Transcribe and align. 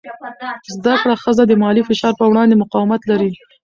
زده 0.75 0.93
کړه 1.01 1.15
ښځه 1.23 1.43
د 1.47 1.53
مالي 1.61 1.81
فشار 1.89 2.13
په 2.19 2.25
وړاندې 2.31 2.59
مقاومت 2.63 3.01
لري. 3.11 3.31